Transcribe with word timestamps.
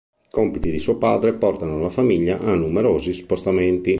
I 0.09 0.27
compiti 0.31 0.71
di 0.71 0.79
suo 0.79 0.97
padre 0.97 1.35
portano 1.35 1.79
la 1.79 1.91
famiglia 1.91 2.39
a 2.39 2.55
numerosi 2.55 3.13
spostamenti. 3.13 3.89